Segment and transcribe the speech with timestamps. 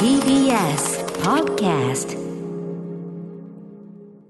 [0.00, 2.16] TBS Podcast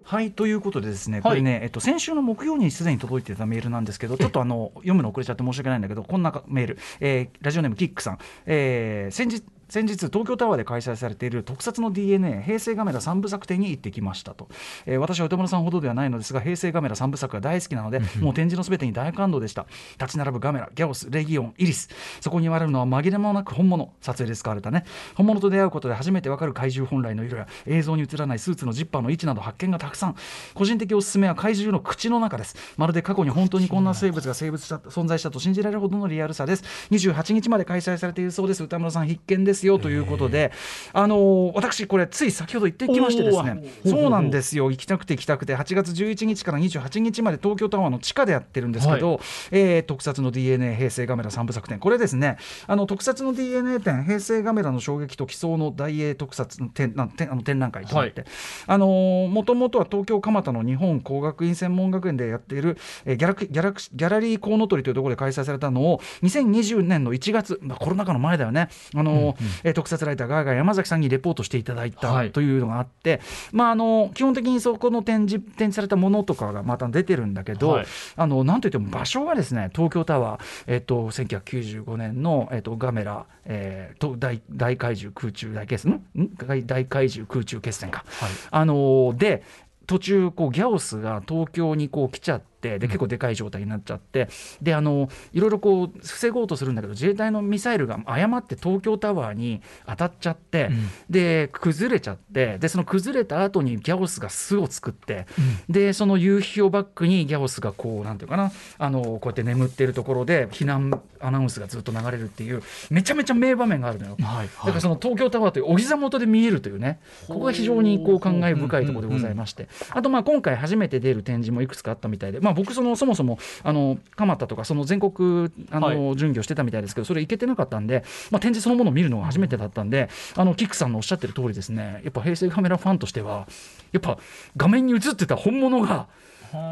[0.02, 14.48] はいということでですね、これね、えっと、先週の木曜にすでに届いていたメールなんですけど、ちょっとあの読むの遅れちゃって申し訳ないんだけど、こんなメール、えーラジオネームキックさん、えー先日先日東京タワーで開催されている特撮の DNA 平成ガメラ3部作展に行ってきましたと、
[14.86, 19.66] えー私は歌村さんほどではないのですが平成ガメラ3部作が大好きなのでもう展示のすべてに大感動でした。
[19.98, 21.88] 立ち並ぶガメラギャオスレギオンイリス。
[22.20, 23.92] そこに言われるのは紛れもなく本物。
[24.00, 30.16] 撮影で使われたね本物と出会うことで初めてわかる怪獣本来の色や映像に映らないスーツのジッパーの位置など発見がたくさん。
[30.54, 32.56] 個人的おすすめは怪獣の口の中です。
[32.76, 36.64] まるで過去に本当にこんな生物が生物した存在したと信じられるほどのリアルさです。
[36.90, 38.62] 28日まで開催されているそうです。
[38.62, 40.52] 歌村さん必見ですよということで
[40.92, 44.70] あのー私これつい先ほど行ってきましてですねそうなんですよ。
[44.70, 51.78] 行きたくて行きたくて8月11日から28日まで東京タワーの地下でやってるんですけど、えー特撮の DNA 平成ガメラ3部作展。
[51.78, 58.24] これですねあの特撮の DNA 展平成ガメラの衝撃と奇想の大英特撮の展な展あの展覧会となって、
[58.66, 72.28] あのーもともとは東京蒲田の日本工学院専門学園でやっている、えーギャラクギャラクギャラリーコウノトリというところで開催されたのを2020年の1月、まあ、コロナ禍の前だよね、あのーえー特撮ライターガーガー山崎さんにレポートしていただいはい。
[72.28, 73.20] たというのがあって、
[73.52, 77.86] まあ、あの基本的にそこの展示展示されたものとかがまた出てるんだけど、はい。
[78.16, 86.02] あのなんといっても場所がですね東京タワー、えっと1995年の、えっとガメラ、えーと大大怪獣空中大決戦
[86.46, 88.04] 大大怪獣空中決戦か、
[88.50, 89.42] あので
[89.86, 94.28] 途中こうギャオスが東京にこう来ちゃってで結構でかい状態になっちゃって、
[94.60, 100.70] であのいろいろこう防ごうとするんだけど自衛隊のミサイルが誤って東京タワーに当たっちゃって、
[101.08, 105.26] で崩れちゃってでその崩れた後にギャオスが巣を作って、
[105.68, 114.16] でその夕日をバックにギャオスがこうなんていうかなあのこうやって眠ってるところで避難アナウンスがずっと流れるっていうめちゃめちゃ名場面があるのよ。
[114.20, 133.46] はいだからその東京タワーというお膝元で見えるというね、ここが非常にこう感慨深いところでございまして、あとまあ今回初めて出る展示もいくつかあったみたいで、まあ、僕そのそもそもあの蒲田とかその全国あの巡業してたみたいですけど、それ行けてなかったんで、まあ、展示そのものを見るのが初めてだったんで、あのキックさんのおっしゃってる通りですね、やっぱ平成カメラファンとしては、
[133.92, 134.18] やっぱ
[134.56, 136.08] 画面に映ってた本物が。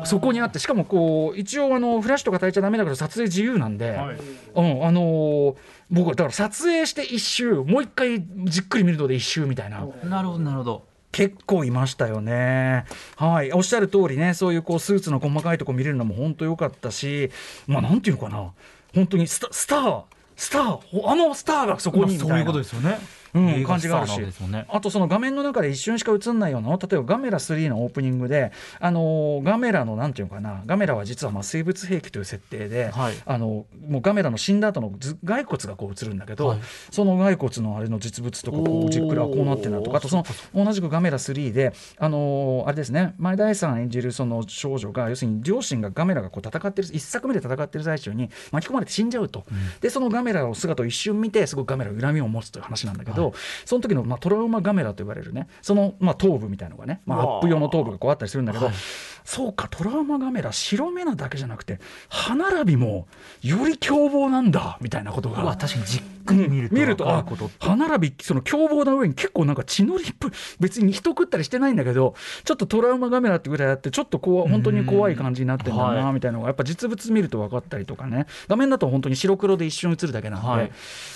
[0.02, 4.16] そこにあってしかもこう一応あのフラッシュとか焚いちゃダメだけど撮影自由なんで、はい。
[4.56, 5.56] うん、あのー
[5.90, 9.86] 僕はだから撮影して一周もう一回じっくり見るので一周みたいな。
[10.04, 12.84] なるほどなるほど結構いましたよね。
[13.16, 17.30] はい、おっしゃる通りね、そういうこうスーツの細かいとこ見れるのも本当良かったし、
[17.66, 18.52] まあなんていうのかな、
[18.94, 22.24] 本当にスター、スター、あのスターがそこにいな。
[22.24, 22.98] そういうことですよね
[23.66, 24.18] 感じがあるし。
[24.18, 24.66] ね。
[24.68, 33.14] あとその画面の中で一瞬しか映んないような例えばガメラ3のオープニングで、あのーガメラのなんていうのかなガメラは実はまあ生物兵器という設定で、はい。
[33.24, 36.58] あのもうガメラの死んだ後の頭骸骨がこう映るんだけど、はい。
[36.90, 40.24] その骸骨のあれの実物とかこうじっくりあこうなってるなとかあとその
[40.54, 49.44] 同じくガメラ3で、あのーあれですね前田愛さん演じるその少女が要するに両親がガメラがこう戦ってる一作目で戦ってる最中に巻き込まれて死んじゃうと、
[49.80, 53.27] でそのガメラの姿を一瞬見てすごいガメラに恨みを持つという話なんだけど、
[53.64, 58.74] その時の、まあ、トラウマガメラと言われるねその、まあ、頭部みたいのがね、まあ、アップ用の頭部がこうあったりするんだけど、はい
[59.28, 63.06] そうかトラウマガメラ白目なだけじゃなくて歯並びも
[63.42, 65.44] より凶暴なんだみたいなことが。
[65.54, 67.04] 確かにじっくり見ると見ると
[67.60, 70.30] 歯並びその凶暴な上に結構なんか血のりっぽい
[70.60, 78.26] 別に人食ったりしてないんだけどちょっとトラウマガメラってぐらいあってちょっとこう本当に怖い感じになってんだなみたいなのがやっぱ実物見ると分かったりとかね。
[78.48, 80.54] 画面だと本当に白黒で一瞬映るだけなんで、は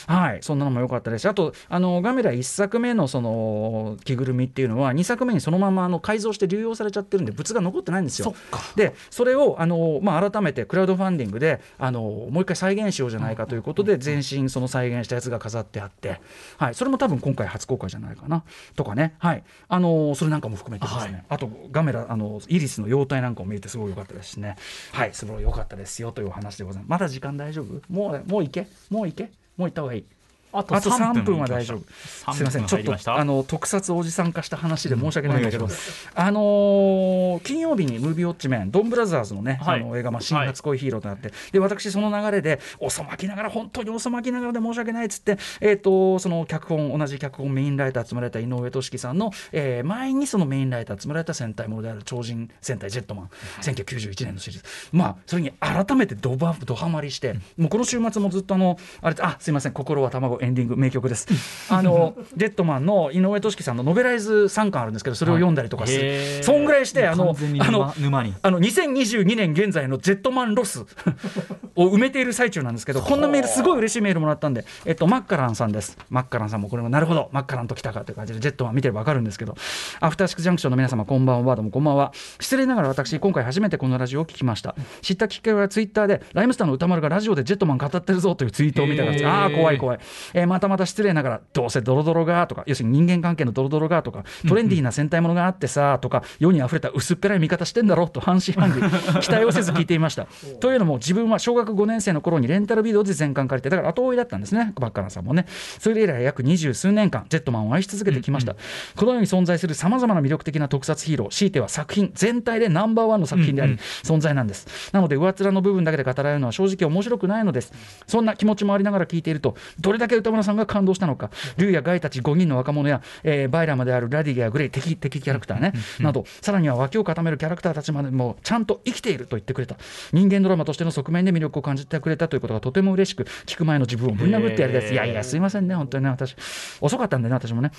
[0.07, 0.39] はい。
[0.39, 8.35] いそんなのも良かったですしあとあのガメラ1作目のその着ぐるみっていうのは2作目にそのままあの改造して流用されちゃってるんで物が残ってないんですよ。
[8.77, 16.21] でそれをあの、まあ、改めてクラウドファンディングであのもう一回再現しようじゃないかということで全身その再現したやつが飾ってあって、
[16.59, 18.45] はい、それも多分今回初公開じゃないかな。
[18.77, 21.25] とかね、はい、あのそれなんかも含めてですね、はい。
[21.31, 24.57] あとガメラあのイリスの容体なんかを見れてすごい良かったですしね。
[24.93, 25.15] はい。
[25.15, 26.91] すごい良かったですよというお話でございます。
[26.91, 27.81] まだ時間大丈夫？
[27.89, 28.67] もうもう行け？
[28.91, 29.31] もう行け？
[29.57, 30.05] もう行った方がいい
[30.53, 31.79] ああと3分は大丈夫。
[31.79, 35.71] 夫すみません、ちょっとあのの特撮おじさん化した話で申し訳ないんだけど、うん。
[36.15, 39.81] あのー金曜日にムービーウォッチメン、ドンブラザーズのね、はい。
[39.81, 53.31] あの映画、まあ、新初恋ヒーローとなって、で私、その流れで、遅まきながら、本当に遅まきながらで申し訳ないっつって、えー、とその脚本、同じ脚本、メインライター、積まれた井上俊樹さんの、えー前にそのメインライター、積まれた戦隊ものである超人戦隊ジェットマン、
[53.63, 61.29] 1991年のシリーズ、まあ、それに改めてドバドハマりして、もうこの週末もずっとあの、あれ、あすいません、心は卵、エンディング名曲です。
[61.71, 66.43] あのジェットマンの井上俊樹さんのノベライズ3巻あるんですけどそれを読んだりとかする、へー。
[66.43, 68.35] そんぐらいしてあのあの沼沼に。
[68.43, 70.81] あの2022年現在のジェットマンロス
[71.77, 75.97] を埋めている最中なんですけどこんなメールすごい嬉しいメールもらったんで、えっと、マッカランさんです。
[76.11, 77.31] マッカランさんもこれもなるほど。
[77.33, 79.55] マッカランと来たかという感じでジェットマン見てれば分かるんですけど。
[80.01, 82.13] アフターシックスジャンクションの皆様こんばんはどうもこんばんは。
[82.41, 84.75] 失礼ながら私今回初めてこのラジオを聞きました。
[85.03, 89.99] 知ったきっかけはツイッターでライムスターの歌丸がラジオでジェットマン語ってるぞというツイートを見たからですああ怖い怖い、
[90.35, 98.81] えーまたまた失礼ながらどうせドロドロがとか要するに人間関係のドロドロがとかトレンディーな戦隊ものがあってさとか世に溢れた薄っぺらい見方してんだろうと半信半疑
[99.21, 100.27] 期待をせず聞いていました。
[100.61, 105.47] というのも自分は小学5年生の頃にレンタルビデオで全巻借りてだから後追いだったんですねバッカランさんもね。
[105.79, 108.57] それ以来約二十数年間ジェットマンを愛し続けてきました、
[108.97, 114.91] この世に存在するさまざまな魅力的な特撮ヒーロー強いては作品全体でナンバーワンの作品であり、存在なんです。
[114.93, 117.73] なので上っ面の部分だけで語られるのは正直面白くないのです。
[118.07, 129.77] そんな気持ちもありながら聞いているとどれだけ歌村さんが感動したのか竜やガイたち5人の若者や、えーバイラマであるラディアグレイ敵敵キャラクターね、などさらには脇を固めるキャラクターたちまでもちゃんと生きていると言ってくれた
[130.13, 136.37] 人間ドラマとしての側面で魅力を感じてくれたということがとても嬉しく聞く前の自分をぶん殴ってやりたいですいやいやすいませんね本当にね私
[136.81, 137.71] 遅かったんでね私もね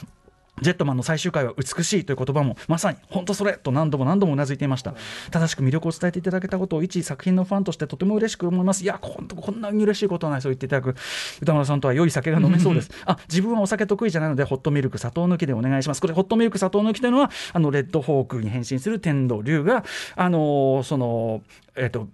[0.61, 4.93] ジェットマンの最終回は美しいという言葉もまさに本当それと何度も何度もうなずいていました。
[5.31, 8.83] 正しく魅力を伝えていただけたことを一作品のファンとしてとても嬉しく思います。
[8.83, 10.95] いや本当こんなに嬉しいことはないそう言っていただく
[11.41, 12.91] 歌丸さんとは良い酒が飲めそうです。
[13.05, 16.01] あ自分はお酒得意じゃないのでホットミルク砂糖抜きでお願いします。
[16.01, 19.83] これホットミルク砂糖抜きというのはあのレッドホークに変身する天道龍が
[20.15, 21.41] あのーその
[21.75, 22.07] えっと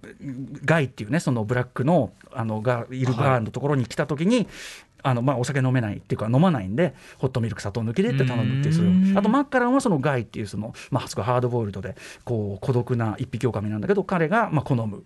[0.63, 4.47] ガイっていうねそのブラックのあのがいるバーのところに来た時に、
[5.01, 8.91] あのまあ、お酒飲めないっていうか飲まないんでホットミルク砂糖抜きでって頼むっていうそれを。
[8.91, 9.17] うん。
[9.17, 15.03] あとマッカランはそのガイっていうその、まあ、すごいハードボイルドでこう孤独な一匹狼なんだけど彼がまあ好む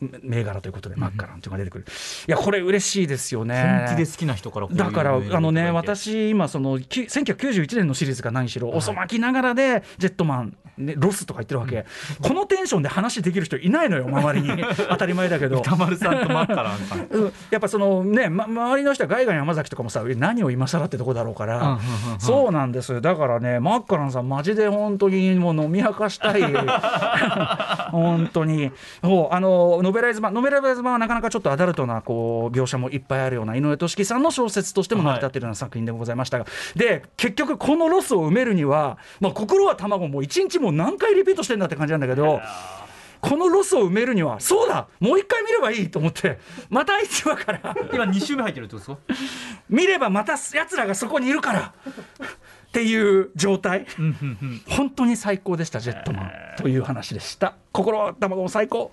[0.00, 1.84] 銘柄ということでマッカランというのが出てくる。
[2.28, 3.86] いやこれ嬉しいですよね。
[3.86, 11.86] 本気で好きな人からだからあのね私今そのき1991年のシリーズが何しろ遅まきながらでジェットマン、ね、ロスとか言ってるわけ、
[12.20, 14.64] このテンションで話できる人いないのよ周りに。
[14.90, 15.60] 当たり前だけど。
[15.60, 17.06] 歌丸さんとマッカランさん。
[17.10, 17.32] うん。
[17.50, 21.78] やっぱそのね、ま、周りの人はガイガン山崎とかもさえ何を今更ってとこだろうから、
[22.18, 23.00] そうなんですよ。
[23.00, 26.42] だからねマッカランさんマジで本当にもう飲み明かしたい。
[27.90, 28.70] 本当に。
[29.02, 42.40] そうあのノベライズ版ノベライズ版はなかなかちょっとアダルトなこう描写もいっぱいあるような井上敏樹さんの小説としても成り立っているような作品でございましたが、で結局このロスを埋めるには、まあ、心は卵もう一日もう何回リピートしてんだって感じなんだけど。
[43.18, 46.38] このロスを埋めるにはそうだもう一回見ればいいと思って
[46.68, 49.24] また1話から今2周目入ってるってことですか？
[49.70, 51.74] 見ればまた奴らがそこにいるから
[52.68, 53.86] っていう状態。
[54.68, 57.54] 本当に最高でしたジェットマンという話でした。
[57.72, 58.92] 心は卵も最高